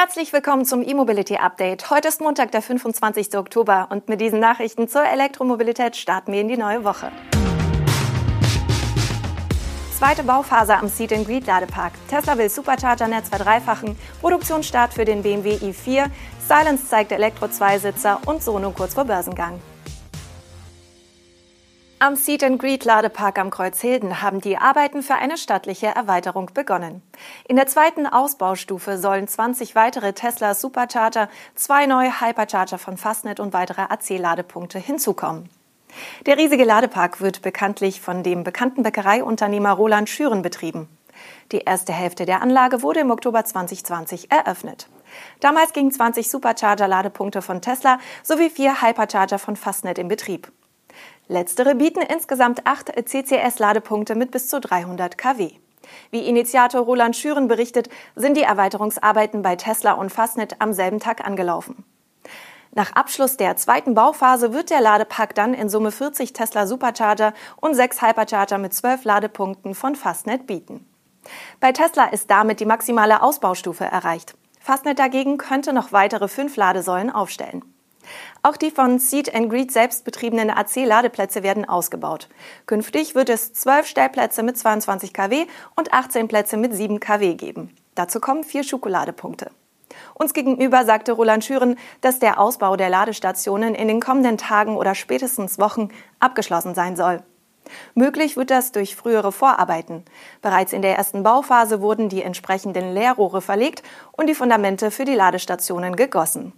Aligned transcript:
Herzlich 0.00 0.32
willkommen 0.32 0.64
zum 0.64 0.86
E-Mobility 0.86 1.38
Update. 1.38 1.90
Heute 1.90 2.06
ist 2.06 2.20
Montag, 2.20 2.52
der 2.52 2.62
25. 2.62 3.36
Oktober 3.36 3.88
und 3.90 4.08
mit 4.08 4.20
diesen 4.20 4.38
Nachrichten 4.38 4.86
zur 4.86 5.04
Elektromobilität 5.04 5.96
starten 5.96 6.32
wir 6.32 6.40
in 6.40 6.46
die 6.46 6.56
neue 6.56 6.84
Woche. 6.84 7.10
Zweite 9.98 10.22
Bauphase 10.22 10.76
am 10.76 10.86
Seat 10.86 11.12
and 11.12 11.26
Greet 11.26 11.48
Ladepark. 11.48 11.94
Tesla 12.08 12.38
will 12.38 12.48
Supercharger-Netz 12.48 13.28
verdreifachen, 13.28 13.98
Produktionsstart 14.20 14.94
für 14.94 15.04
den 15.04 15.24
BMW 15.24 15.56
i4, 15.56 16.04
Silence 16.46 16.86
zeigt 16.86 17.10
Elektro-2-Sitzer 17.10 18.20
und 18.24 18.40
Sono 18.40 18.70
kurz 18.70 18.94
vor 18.94 19.04
Börsengang. 19.04 19.60
Am 22.00 22.14
Seat 22.14 22.44
and 22.44 22.60
Greet 22.60 22.84
Ladepark 22.84 23.40
am 23.40 23.50
Kreuzhilden 23.50 24.22
haben 24.22 24.40
die 24.40 24.56
Arbeiten 24.56 25.02
für 25.02 25.16
eine 25.16 25.36
stattliche 25.36 25.88
Erweiterung 25.88 26.48
begonnen. 26.54 27.02
In 27.48 27.56
der 27.56 27.66
zweiten 27.66 28.06
Ausbaustufe 28.06 28.98
sollen 28.98 29.26
20 29.26 29.74
weitere 29.74 30.12
Tesla 30.12 30.54
Supercharger, 30.54 31.28
zwei 31.56 31.86
neue 31.86 32.20
Hypercharger 32.20 32.78
von 32.78 32.96
Fastnet 32.96 33.40
und 33.40 33.52
weitere 33.52 33.82
AC-Ladepunkte 33.82 34.78
hinzukommen. 34.78 35.48
Der 36.26 36.38
riesige 36.38 36.62
Ladepark 36.62 37.20
wird 37.20 37.42
bekanntlich 37.42 38.00
von 38.00 38.22
dem 38.22 38.44
bekannten 38.44 38.84
Bäckereiunternehmer 38.84 39.72
Roland 39.72 40.08
Schüren 40.08 40.42
betrieben. 40.42 40.88
Die 41.50 41.62
erste 41.62 41.92
Hälfte 41.92 42.26
der 42.26 42.42
Anlage 42.42 42.82
wurde 42.82 43.00
im 43.00 43.10
Oktober 43.10 43.44
2020 43.44 44.30
eröffnet. 44.30 44.88
Damals 45.40 45.72
gingen 45.72 45.90
20 45.90 46.30
Supercharger-Ladepunkte 46.30 47.42
von 47.42 47.60
Tesla 47.60 47.98
sowie 48.22 48.50
vier 48.50 48.82
Hypercharger 48.82 49.40
von 49.40 49.56
Fastnet 49.56 49.98
in 49.98 50.06
Betrieb. 50.06 50.52
Letztere 51.28 51.74
bieten 51.74 52.00
insgesamt 52.00 52.66
acht 52.66 52.88
CCS-Ladepunkte 52.88 54.14
mit 54.14 54.30
bis 54.30 54.48
zu 54.48 54.60
300 54.60 55.18
kW. 55.18 55.50
Wie 56.10 56.26
Initiator 56.26 56.80
Roland 56.80 57.16
Schüren 57.16 57.48
berichtet, 57.48 57.90
sind 58.16 58.36
die 58.36 58.42
Erweiterungsarbeiten 58.42 59.42
bei 59.42 59.56
Tesla 59.56 59.92
und 59.92 60.10
Fastnet 60.10 60.56
am 60.60 60.72
selben 60.72 61.00
Tag 61.00 61.26
angelaufen. 61.26 61.84
Nach 62.72 62.92
Abschluss 62.92 63.36
der 63.36 63.56
zweiten 63.56 63.94
Bauphase 63.94 64.52
wird 64.54 64.70
der 64.70 64.80
Ladepark 64.80 65.34
dann 65.34 65.52
in 65.52 65.68
Summe 65.68 65.90
40 65.92 66.32
Tesla 66.32 66.66
Supercharger 66.66 67.34
und 67.56 67.74
sechs 67.74 68.00
Hypercharger 68.00 68.56
mit 68.58 68.72
zwölf 68.72 69.04
Ladepunkten 69.04 69.74
von 69.74 69.96
Fastnet 69.96 70.46
bieten. 70.46 70.86
Bei 71.60 71.72
Tesla 71.72 72.06
ist 72.06 72.30
damit 72.30 72.60
die 72.60 72.66
maximale 72.66 73.22
Ausbaustufe 73.22 73.84
erreicht. 73.84 74.34
Fastnet 74.60 74.98
dagegen 74.98 75.36
könnte 75.38 75.72
noch 75.72 75.92
weitere 75.92 76.28
fünf 76.28 76.56
Ladesäulen 76.56 77.10
aufstellen. 77.10 77.64
Auch 78.42 78.56
die 78.56 78.70
von 78.70 78.98
Seed 78.98 79.34
and 79.34 79.50
Greet 79.50 79.72
selbst 79.72 80.04
betriebenen 80.04 80.50
AC-Ladeplätze 80.50 81.42
werden 81.42 81.68
ausgebaut. 81.68 82.28
Künftig 82.66 83.14
wird 83.14 83.28
es 83.28 83.52
zwölf 83.52 83.86
Stellplätze 83.86 84.42
mit 84.42 84.56
22 84.56 85.12
kW 85.12 85.46
und 85.76 85.92
18 85.92 86.28
Plätze 86.28 86.56
mit 86.56 86.74
7 86.74 87.00
kW 87.00 87.34
geben. 87.34 87.74
Dazu 87.94 88.20
kommen 88.20 88.44
vier 88.44 88.64
Schokoladepunkte. 88.64 89.50
Uns 90.14 90.34
gegenüber 90.34 90.84
sagte 90.84 91.12
Roland 91.12 91.44
Schüren, 91.44 91.76
dass 92.00 92.18
der 92.18 92.38
Ausbau 92.38 92.76
der 92.76 92.90
Ladestationen 92.90 93.74
in 93.74 93.88
den 93.88 94.00
kommenden 94.00 94.38
Tagen 94.38 94.76
oder 94.76 94.94
spätestens 94.94 95.58
Wochen 95.58 95.88
abgeschlossen 96.20 96.74
sein 96.74 96.96
soll. 96.96 97.22
Möglich 97.94 98.36
wird 98.36 98.50
das 98.50 98.72
durch 98.72 98.96
frühere 98.96 99.32
Vorarbeiten. 99.32 100.04
Bereits 100.42 100.72
in 100.72 100.82
der 100.82 100.96
ersten 100.96 101.22
Bauphase 101.22 101.80
wurden 101.80 102.08
die 102.08 102.22
entsprechenden 102.22 102.94
Leerrohre 102.94 103.42
verlegt 103.42 103.82
und 104.12 104.26
die 104.28 104.34
Fundamente 104.34 104.90
für 104.90 105.04
die 105.04 105.14
Ladestationen 105.14 105.96
gegossen. 105.96 106.52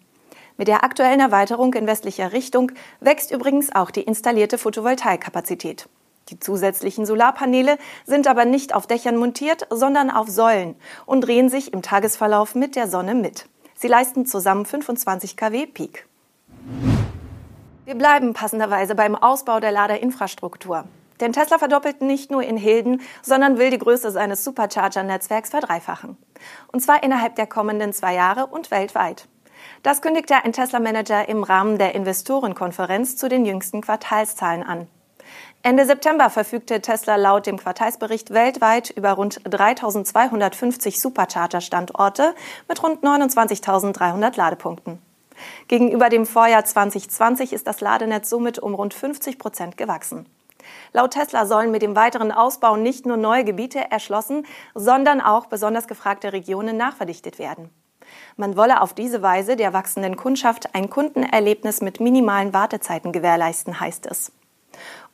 Mit 0.60 0.68
der 0.68 0.84
aktuellen 0.84 1.20
Erweiterung 1.20 1.72
in 1.72 1.86
westlicher 1.86 2.34
Richtung 2.34 2.70
wächst 3.00 3.30
übrigens 3.30 3.74
auch 3.74 3.90
die 3.90 4.02
installierte 4.02 4.58
Photovoltaikkapazität. 4.58 5.88
Die 6.28 6.38
zusätzlichen 6.38 7.06
Solarpaneele 7.06 7.78
sind 8.04 8.26
aber 8.26 8.44
nicht 8.44 8.74
auf 8.74 8.86
Dächern 8.86 9.16
montiert, 9.16 9.66
sondern 9.70 10.10
auf 10.10 10.28
Säulen 10.28 10.74
und 11.06 11.22
drehen 11.22 11.48
sich 11.48 11.72
im 11.72 11.80
Tagesverlauf 11.80 12.54
mit 12.54 12.76
der 12.76 12.88
Sonne 12.88 13.14
mit. 13.14 13.46
Sie 13.74 13.88
leisten 13.88 14.26
zusammen 14.26 14.66
25 14.66 15.34
kW 15.34 15.64
Peak. 15.64 16.06
Wir 17.86 17.94
bleiben 17.94 18.34
passenderweise 18.34 18.94
beim 18.94 19.16
Ausbau 19.16 19.60
der 19.60 19.72
Ladeinfrastruktur. 19.72 20.84
Denn 21.20 21.32
Tesla 21.32 21.56
verdoppelt 21.56 22.02
nicht 22.02 22.30
nur 22.30 22.42
in 22.42 22.58
Hilden, 22.58 23.00
sondern 23.22 23.56
will 23.56 23.70
die 23.70 23.78
Größe 23.78 24.10
seines 24.10 24.44
Supercharger-Netzwerks 24.44 25.48
verdreifachen. 25.48 26.18
Und 26.70 26.80
zwar 26.80 27.02
innerhalb 27.02 27.36
der 27.36 27.46
kommenden 27.46 27.94
zwei 27.94 28.14
Jahre 28.14 28.44
und 28.44 28.70
weltweit. 28.70 29.26
Das 29.82 30.02
kündigte 30.02 30.36
ein 30.44 30.52
Tesla-Manager 30.52 31.28
im 31.28 31.42
Rahmen 31.42 31.78
der 31.78 31.94
Investorenkonferenz 31.94 33.16
zu 33.16 33.28
den 33.28 33.44
jüngsten 33.44 33.80
Quartalszahlen 33.80 34.62
an. 34.62 34.86
Ende 35.62 35.84
September 35.84 36.30
verfügte 36.30 36.80
Tesla 36.80 37.16
laut 37.16 37.46
dem 37.46 37.58
Quartalsbericht 37.58 38.30
weltweit 38.32 38.90
über 38.90 39.12
rund 39.12 39.40
3250 39.44 41.00
Supercharger-Standorte 41.00 42.34
mit 42.68 42.82
rund 42.82 43.04
29.300 43.04 44.36
Ladepunkten. 44.36 45.02
Gegenüber 45.68 46.08
dem 46.08 46.26
Vorjahr 46.26 46.64
2020 46.64 47.52
ist 47.52 47.66
das 47.66 47.80
Ladenetz 47.80 48.30
somit 48.30 48.58
um 48.58 48.74
rund 48.74 48.94
50 48.94 49.38
Prozent 49.38 49.76
gewachsen. 49.76 50.26
Laut 50.92 51.12
Tesla 51.12 51.46
sollen 51.46 51.70
mit 51.70 51.82
dem 51.82 51.96
weiteren 51.96 52.32
Ausbau 52.32 52.76
nicht 52.76 53.06
nur 53.06 53.16
neue 53.16 53.44
Gebiete 53.44 53.90
erschlossen, 53.90 54.46
sondern 54.74 55.20
auch 55.20 55.46
besonders 55.46 55.88
gefragte 55.88 56.32
Regionen 56.32 56.76
nachverdichtet 56.76 57.38
werden. 57.38 57.70
Man 58.36 58.56
wolle 58.56 58.80
auf 58.80 58.94
diese 58.94 59.22
Weise 59.22 59.56
der 59.56 59.72
wachsenden 59.72 60.16
Kundschaft 60.16 60.74
ein 60.74 60.90
Kundenerlebnis 60.90 61.80
mit 61.80 62.00
minimalen 62.00 62.52
Wartezeiten 62.52 63.12
gewährleisten, 63.12 63.80
heißt 63.80 64.06
es. 64.06 64.32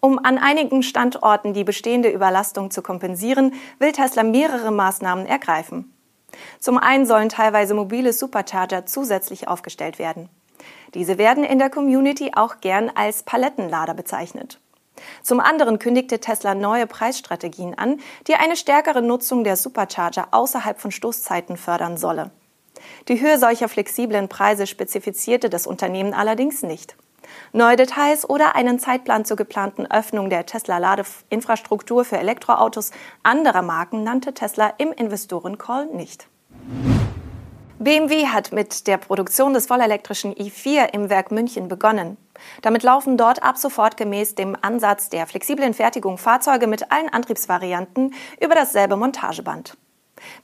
Um 0.01 0.19
an 0.19 0.39
einigen 0.39 0.83
Standorten 0.83 1.55
die 1.55 1.65
bestehende 1.65 2.11
Überlastung 2.11 2.71
zu 2.71 2.83
kompensieren, 2.83 3.55
will 3.79 3.93
Tesla 3.93 4.23
mehrere 4.23 4.71
Maßnahmen 4.71 5.27
ergreifen. 5.27 5.93
Zum 6.59 6.79
einen 6.79 7.07
sollen 7.07 7.29
teilweise 7.29 7.75
mobile 7.75 8.13
Supercharger 8.13 8.87
zusätzlich 8.87 9.49
aufgestellt 9.49 9.99
werden. 9.99 10.29
Diese 10.95 11.19
werden 11.19 11.45
in 11.45 11.59
der 11.59 11.71
Community 11.71 12.33
auch 12.35 12.61
gern 12.61 12.91
als 12.95 13.23
Palettenlader 13.23 13.95
bezeichnet. 13.95 14.61
Zum 15.23 15.41
anderen 15.41 15.79
kündigte 15.79 16.21
Tesla 16.21 16.55
neue 16.55 16.87
Preisstrategien 16.87 17.77
an, 17.77 18.01
die 18.27 18.35
eine 18.35 18.57
stärkere 18.57 19.03
Nutzung 19.03 19.45
der 19.45 19.57
Supercharger 19.57 20.29
außerhalb 20.31 20.81
von 20.81 20.91
Stoßzeiten 20.91 21.57
fördern 21.57 21.97
solle. 21.97 22.31
Die 23.09 23.21
Höhe 23.21 23.39
solcher 23.39 23.69
flexiblen 23.69 24.29
Preise 24.29 24.67
spezifizierte 24.67 25.51
das 25.51 25.67
Unternehmen 25.67 26.15
allerdings 26.15 26.63
nicht. 26.63 26.97
Neue 27.53 27.77
Details 27.77 28.29
oder 28.29 28.55
einen 28.55 28.79
Zeitplan 28.79 29.25
zur 29.25 29.37
geplanten 29.37 29.87
Öffnung 29.91 30.31
der 30.31 30.47
Tesla-Ladeinfrastruktur 30.47 32.05
für 32.05 32.19
Elektroautos 32.19 32.93
anderer 33.23 33.63
Marken 33.63 34.03
nannte 34.03 34.35
Tesla 34.35 34.73
im 34.79 34.93
Investorencall 34.93 35.87
nicht. 35.87 36.29
BMW 37.79 38.27
hat 38.29 38.53
mit 38.53 38.87
der 38.87 38.97
Produktion 38.97 39.53
des 39.53 39.67
vollelektrischen 39.67 40.35
i4 40.35 40.95
im 40.95 41.11
Werk 41.11 41.31
München 41.31 41.69
begonnen. 41.69 42.17
Damit 42.63 42.83
laufen 42.83 43.19
dort 43.19 43.43
ab 43.43 43.59
sofort 43.59 43.97
gemäß 43.99 44.35
dem 44.35 44.57
Ansatz 44.61 45.11
der 45.11 45.27
flexiblen 45.27 45.75
Fertigung 45.75 46.17
Fahrzeuge 46.17 46.67
mit 46.67 46.91
allen 46.91 47.11
Antriebsvarianten 47.11 48.15
über 48.41 48.55
dasselbe 48.55 48.97
Montageband. 48.97 49.77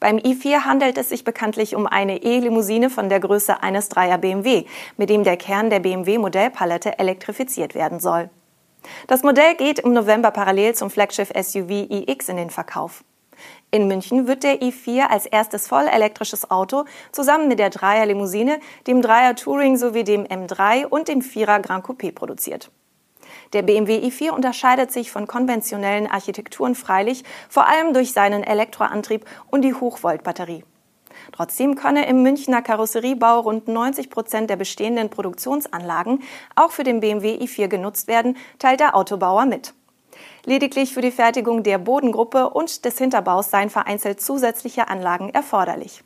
Beim 0.00 0.18
i4 0.18 0.64
handelt 0.64 0.98
es 0.98 1.08
sich 1.08 1.24
bekanntlich 1.24 1.74
um 1.74 1.86
eine 1.86 2.22
E-Limousine 2.22 2.90
von 2.90 3.08
der 3.08 3.20
Größe 3.20 3.62
eines 3.62 3.88
Dreier 3.88 4.18
BMW, 4.18 4.64
mit 4.96 5.10
dem 5.10 5.24
der 5.24 5.36
Kern 5.36 5.70
der 5.70 5.80
BMW 5.80 6.18
Modellpalette 6.18 6.98
elektrifiziert 6.98 7.74
werden 7.74 8.00
soll. 8.00 8.30
Das 9.06 9.22
Modell 9.22 9.54
geht 9.54 9.78
im 9.78 9.92
November 9.92 10.30
parallel 10.30 10.74
zum 10.74 10.90
Flaggschiff 10.90 11.32
SUV 11.34 11.70
iX 11.88 12.28
in 12.28 12.36
den 12.36 12.50
Verkauf. 12.50 13.04
In 13.70 13.88
München 13.88 14.26
wird 14.26 14.42
der 14.42 14.60
i4 14.60 15.08
als 15.08 15.26
erstes 15.26 15.66
voll 15.66 15.86
elektrisches 15.86 16.50
Auto 16.50 16.84
zusammen 17.10 17.48
mit 17.48 17.58
der 17.58 17.70
Dreier 17.70 18.06
Limousine, 18.06 18.60
dem 18.86 19.02
Dreier 19.02 19.34
Touring 19.34 19.76
sowie 19.76 20.04
dem 20.04 20.24
M3 20.24 20.86
und 20.86 21.08
dem 21.08 21.22
Vierer 21.22 21.60
Grand 21.60 21.84
Coupé 21.84 22.12
produziert. 22.12 22.70
Der 23.52 23.62
BMW 23.62 23.98
i4 23.98 24.30
unterscheidet 24.30 24.92
sich 24.92 25.12
von 25.12 25.26
konventionellen 25.26 26.06
Architekturen 26.06 26.74
freilich 26.74 27.22
vor 27.48 27.66
allem 27.66 27.92
durch 27.92 28.12
seinen 28.12 28.42
Elektroantrieb 28.42 29.26
und 29.50 29.62
die 29.62 29.74
Hochvoltbatterie. 29.74 30.64
Trotzdem 31.32 31.74
könne 31.74 32.06
im 32.06 32.22
Münchner 32.22 32.62
Karosseriebau 32.62 33.40
rund 33.40 33.68
90 33.68 34.10
Prozent 34.10 34.50
der 34.50 34.56
bestehenden 34.56 35.10
Produktionsanlagen 35.10 36.22
auch 36.56 36.70
für 36.70 36.84
den 36.84 37.00
BMW 37.00 37.36
i4 37.36 37.68
genutzt 37.68 38.08
werden, 38.08 38.36
teilt 38.58 38.80
der 38.80 38.96
Autobauer 38.96 39.44
mit. 39.44 39.74
Lediglich 40.44 40.92
für 40.92 41.00
die 41.00 41.10
Fertigung 41.10 41.62
der 41.62 41.78
Bodengruppe 41.78 42.50
und 42.50 42.84
des 42.84 42.98
Hinterbaus 42.98 43.50
seien 43.50 43.70
vereinzelt 43.70 44.20
zusätzliche 44.20 44.88
Anlagen 44.88 45.30
erforderlich. 45.30 46.02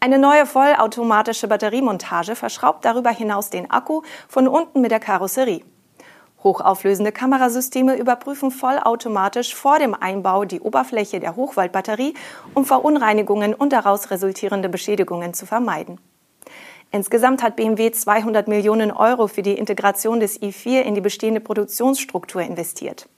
Eine 0.00 0.18
neue 0.18 0.46
vollautomatische 0.46 1.48
Batteriemontage 1.48 2.36
verschraubt 2.36 2.84
darüber 2.84 3.10
hinaus 3.10 3.50
den 3.50 3.70
Akku 3.70 4.02
von 4.28 4.46
unten 4.46 4.80
mit 4.80 4.90
der 4.90 5.00
Karosserie. 5.00 5.64
Hochauflösende 6.44 7.10
Kamerasysteme 7.10 7.96
überprüfen 7.96 8.50
vollautomatisch 8.50 9.54
vor 9.54 9.78
dem 9.78 9.94
Einbau 9.94 10.44
die 10.44 10.60
Oberfläche 10.60 11.18
der 11.18 11.36
Hochvoltbatterie, 11.36 12.14
um 12.52 12.66
Verunreinigungen 12.66 13.54
und 13.54 13.72
daraus 13.72 14.10
resultierende 14.10 14.68
Beschädigungen 14.68 15.32
zu 15.32 15.46
vermeiden. 15.46 15.98
Insgesamt 16.92 17.42
hat 17.42 17.56
BMW 17.56 17.90
200 17.90 18.46
Millionen 18.46 18.92
Euro 18.92 19.26
für 19.26 19.42
die 19.42 19.58
Integration 19.58 20.20
des 20.20 20.40
i4 20.40 20.82
in 20.82 20.94
die 20.94 21.00
bestehende 21.00 21.40
Produktionsstruktur 21.40 22.42
investiert. 22.42 23.08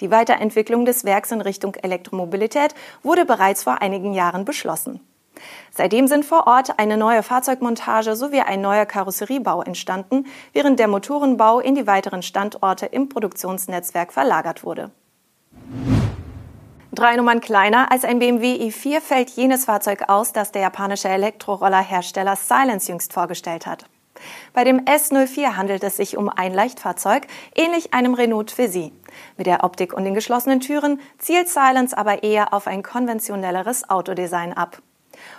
Die 0.00 0.10
Weiterentwicklung 0.10 0.86
des 0.86 1.04
Werks 1.04 1.32
in 1.32 1.40
Richtung 1.40 1.74
Elektromobilität 1.74 2.74
wurde 3.02 3.26
bereits 3.26 3.64
vor 3.64 3.82
einigen 3.82 4.14
Jahren 4.14 4.44
beschlossen. 4.44 5.00
Seitdem 5.70 6.06
sind 6.06 6.24
vor 6.24 6.46
Ort 6.46 6.78
eine 6.78 6.96
neue 6.96 7.22
Fahrzeugmontage 7.22 8.16
sowie 8.16 8.40
ein 8.40 8.60
neuer 8.60 8.86
Karosseriebau 8.86 9.62
entstanden, 9.62 10.26
während 10.52 10.78
der 10.78 10.88
Motorenbau 10.88 11.60
in 11.60 11.74
die 11.74 11.86
weiteren 11.86 12.22
Standorte 12.22 12.86
im 12.86 13.08
Produktionsnetzwerk 13.08 14.12
verlagert 14.12 14.64
wurde. 14.64 14.90
Drei 16.94 17.16
Nummern 17.16 17.40
kleiner 17.40 17.90
als 17.90 18.04
ein 18.04 18.18
BMW 18.18 18.68
i4 18.68 19.00
fällt 19.00 19.30
jenes 19.30 19.64
Fahrzeug 19.64 20.08
aus, 20.08 20.34
das 20.34 20.52
der 20.52 20.60
japanische 20.60 21.08
Elektrorollerhersteller 21.08 22.36
Silence 22.36 22.90
jüngst 22.90 23.14
vorgestellt 23.14 23.66
hat. 23.66 23.86
Bei 24.52 24.64
dem 24.64 24.84
S04 24.84 25.56
handelt 25.56 25.82
es 25.84 25.96
sich 25.96 26.18
um 26.18 26.28
ein 26.28 26.52
Leichtfahrzeug, 26.52 27.26
ähnlich 27.54 27.94
einem 27.94 28.12
Renault 28.12 28.50
Twizy. 28.50 28.92
Mit 29.38 29.46
der 29.46 29.64
Optik 29.64 29.94
und 29.94 30.04
den 30.04 30.14
geschlossenen 30.14 30.60
Türen 30.60 31.00
zielt 31.18 31.48
Silence 31.48 31.96
aber 31.96 32.22
eher 32.22 32.52
auf 32.52 32.66
ein 32.66 32.82
konventionelleres 32.82 33.88
Autodesign 33.88 34.52
ab. 34.52 34.82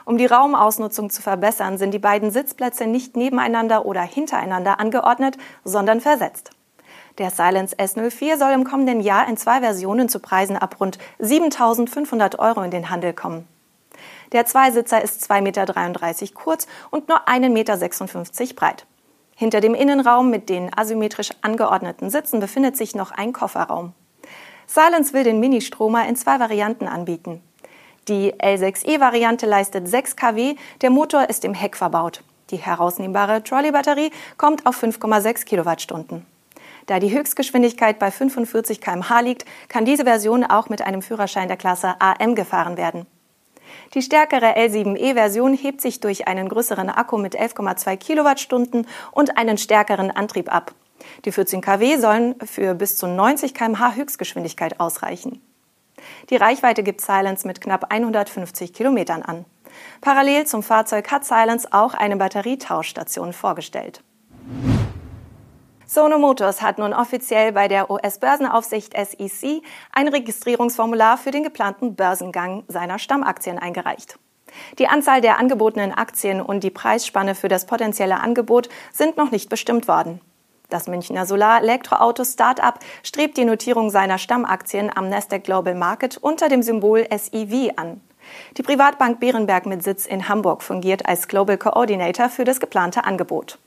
Um 0.05 0.17
die 0.17 0.25
Raumausnutzung 0.25 1.09
zu 1.09 1.21
verbessern, 1.21 1.77
sind 1.77 1.91
die 1.91 1.99
beiden 1.99 2.31
Sitzplätze 2.31 2.87
nicht 2.87 3.15
nebeneinander 3.15 3.85
oder 3.85 4.01
hintereinander 4.01 4.79
angeordnet, 4.79 5.37
sondern 5.63 6.01
versetzt. 6.01 6.51
Der 7.19 7.29
Silence 7.29 7.75
S04 7.75 8.37
soll 8.37 8.51
im 8.51 8.63
kommenden 8.63 8.99
Jahr 8.99 9.27
in 9.27 9.37
zwei 9.37 9.59
Versionen 9.59 10.09
zu 10.09 10.19
Preisen 10.19 10.57
ab 10.57 10.77
rund 10.79 10.97
7.500 11.19 12.39
Euro 12.39 12.61
in 12.63 12.71
den 12.71 12.89
Handel 12.89 13.13
kommen. 13.13 13.47
Der 14.31 14.45
Zweisitzer 14.45 15.01
ist 15.01 15.29
2,33 15.29 15.41
Meter 15.41 16.33
kurz 16.33 16.67
und 16.89 17.07
nur 17.07 17.27
1,56 17.27 17.49
Meter 17.49 18.53
breit. 18.55 18.85
Hinter 19.35 19.61
dem 19.61 19.75
Innenraum 19.75 20.29
mit 20.29 20.49
den 20.49 20.75
asymmetrisch 20.75 21.31
angeordneten 21.41 22.09
Sitzen 22.09 22.39
befindet 22.39 22.77
sich 22.77 22.95
noch 22.95 23.11
ein 23.11 23.33
Kofferraum. 23.33 23.93
Silence 24.65 25.13
will 25.13 25.23
den 25.23 25.39
Mini-Stromer 25.39 26.07
in 26.07 26.15
zwei 26.15 26.39
Varianten 26.39 26.87
anbieten. 26.87 27.41
Die 28.09 28.33
L6e-Variante 28.33 29.45
leistet 29.45 29.87
6 29.87 30.17
kW, 30.17 30.55
der 30.81 30.89
Motor 30.89 31.29
ist 31.29 31.45
im 31.45 31.53
Heck 31.53 31.77
verbaut. 31.77 32.21
Die 32.49 32.57
herausnehmbare 32.57 33.43
Trolley-Batterie 33.43 34.11
kommt 34.37 34.65
auf 34.65 34.83
5,6 34.83 35.45
Kilowattstunden. 35.45 36.25
Da 36.87 36.99
die 36.99 37.17
Höchstgeschwindigkeit 37.17 37.99
bei 37.99 38.11
45 38.11 38.81
km/h 38.81 39.21
liegt, 39.21 39.45
kann 39.69 39.85
diese 39.85 40.03
Version 40.03 40.43
auch 40.43 40.67
mit 40.67 40.81
einem 40.81 41.01
Führerschein 41.01 41.47
der 41.47 41.55
Klasse 41.55 41.95
AM 41.99 42.35
gefahren 42.35 42.75
werden. 42.75 43.05
Die 43.93 44.01
stärkere 44.01 44.57
L7e-Version 44.57 45.53
hebt 45.53 45.79
sich 45.79 46.01
durch 46.01 46.27
einen 46.27 46.49
größeren 46.49 46.89
Akku 46.89 47.17
mit 47.17 47.39
11,2 47.39 47.95
Kilowattstunden 47.95 48.85
und 49.11 49.37
einen 49.37 49.57
stärkeren 49.57 50.11
Antrieb 50.11 50.53
ab. 50.53 50.73
Die 51.23 51.31
14 51.31 51.61
kW 51.61 51.97
sollen 51.97 52.35
für 52.43 52.75
bis 52.75 52.97
zu 52.97 53.07
90 53.07 53.53
km/h 53.53 53.95
Höchstgeschwindigkeit 53.95 54.81
ausreichen. 54.81 55.41
Die 56.29 56.35
Reichweite 56.35 56.83
gibt 56.83 57.01
Silence 57.01 57.47
mit 57.47 57.61
knapp 57.61 57.91
150 57.91 58.73
Kilometern 58.73 59.21
an. 59.21 59.45
Parallel 60.01 60.45
zum 60.45 60.63
Fahrzeug 60.63 61.11
hat 61.11 61.25
Silence 61.25 61.67
auch 61.71 61.93
eine 61.93 62.17
Batterietauschstation 62.17 63.33
vorgestellt. 63.33 64.03
Sono 65.85 66.17
Motors 66.17 66.61
hat 66.61 66.79
nun 66.79 66.93
offiziell 66.93 67.51
bei 67.51 67.67
der 67.67 67.91
US-Börsenaufsicht 67.91 68.93
SEC 68.97 69.61
ein 69.91 70.07
Registrierungsformular 70.07 71.17
für 71.17 71.31
den 71.31 71.43
geplanten 71.43 71.95
Börsengang 71.95 72.63
seiner 72.67 72.97
Stammaktien 72.97 73.59
eingereicht. 73.59 74.17
Die 74.79 74.87
Anzahl 74.87 75.21
der 75.21 75.37
angebotenen 75.39 75.91
Aktien 75.91 76.41
und 76.41 76.63
die 76.63 76.69
Preisspanne 76.69 77.35
für 77.35 77.47
das 77.47 77.65
potenzielle 77.65 78.21
Angebot 78.21 78.69
sind 78.91 79.17
noch 79.17 79.31
nicht 79.31 79.49
bestimmt 79.49 79.87
worden. 79.87 80.19
Das 80.73 80.87
Münchner 80.87 81.27
Solar-Elektroauto-Startup 81.27 82.73
strebt 83.03 83.37
die 83.37 83.45
Notierung 83.45 83.91
seiner 83.91 84.17
Stammaktien 84.17 84.89
am 84.91 85.07
Nasdaq 85.07 85.43
Global 85.43 85.75
Market 85.75 86.17
unter 86.17 86.49
dem 86.49 86.63
Symbol 86.63 87.05
SEV 87.15 87.73
an. 87.75 88.01
Die 88.57 88.63
Privatbank 88.63 89.19
Bärenberg 89.19 89.67
mit 89.67 89.83
Sitz 89.83 90.07
in 90.07 90.27
Hamburg 90.27 90.63
fungiert 90.63 91.05
als 91.05 91.27
Global 91.27 91.59
Coordinator 91.59 92.27
für 92.27 92.43
das 92.43 92.59
geplante 92.59 93.03
Angebot. 93.03 93.59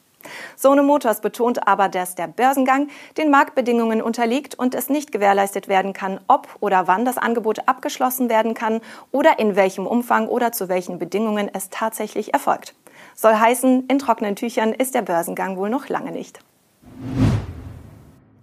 Sono 0.56 0.82
Motors 0.82 1.20
betont 1.20 1.68
aber, 1.68 1.88
dass 1.88 2.16
der 2.16 2.26
Börsengang 2.26 2.88
den 3.16 3.30
Marktbedingungen 3.30 4.02
unterliegt 4.02 4.56
und 4.56 4.74
es 4.74 4.88
nicht 4.88 5.12
gewährleistet 5.12 5.68
werden 5.68 5.92
kann, 5.92 6.18
ob 6.26 6.48
oder 6.58 6.88
wann 6.88 7.04
das 7.04 7.18
Angebot 7.18 7.68
abgeschlossen 7.68 8.28
werden 8.28 8.54
kann 8.54 8.80
oder 9.12 9.38
in 9.38 9.54
welchem 9.54 9.86
Umfang 9.86 10.26
oder 10.26 10.50
zu 10.50 10.68
welchen 10.68 10.98
Bedingungen 10.98 11.48
es 11.52 11.70
tatsächlich 11.70 12.34
erfolgt. 12.34 12.74
Soll 13.14 13.34
heißen, 13.34 13.86
in 13.86 14.00
trockenen 14.00 14.34
Tüchern 14.34 14.72
ist 14.72 14.96
der 14.96 15.02
Börsengang 15.02 15.56
wohl 15.56 15.70
noch 15.70 15.88
lange 15.88 16.10
nicht. 16.10 16.40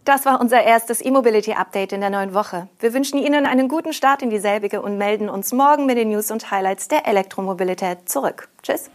Das 0.05 0.25
war 0.25 0.41
unser 0.41 0.61
erstes 0.61 1.03
E-Mobility-Update 1.03 1.94
in 1.94 2.01
der 2.01 2.09
neuen 2.09 2.33
Woche. 2.33 2.67
Wir 2.79 2.94
wünschen 2.94 3.19
Ihnen 3.19 3.45
einen 3.45 3.69
guten 3.69 3.94
Start 3.94 4.21
in 4.21 4.29
dieselbige 4.29 4.81
und 4.81 4.97
melden 4.97 5.29
uns 5.29 5.53
morgen 5.53 5.85
mit 5.85 5.97
den 5.97 6.09
News 6.09 6.29
und 6.29 6.51
Highlights 6.51 6.89
der 6.89 7.07
Elektromobilität 7.07 8.09
zurück. 8.09 8.50
Tschüss. 8.61 8.89